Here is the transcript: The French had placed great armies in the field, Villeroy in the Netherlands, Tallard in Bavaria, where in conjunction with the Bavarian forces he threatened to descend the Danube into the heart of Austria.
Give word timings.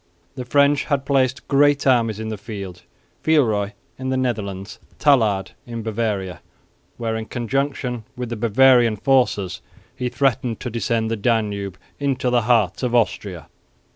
The 0.33 0.45
French 0.45 0.85
had 0.85 1.05
placed 1.05 1.47
great 1.47 1.85
armies 1.85 2.19
in 2.19 2.29
the 2.29 2.35
field, 2.39 2.81
Villeroy 3.23 3.73
in 3.99 4.09
the 4.09 4.17
Netherlands, 4.17 4.79
Tallard 4.97 5.51
in 5.67 5.83
Bavaria, 5.83 6.41
where 6.97 7.15
in 7.15 7.25
conjunction 7.25 8.03
with 8.17 8.29
the 8.29 8.35
Bavarian 8.35 8.95
forces 8.95 9.61
he 9.95 10.09
threatened 10.09 10.59
to 10.61 10.71
descend 10.71 11.11
the 11.11 11.17
Danube 11.17 11.77
into 11.99 12.31
the 12.31 12.41
heart 12.41 12.81
of 12.81 12.95
Austria. 12.95 13.47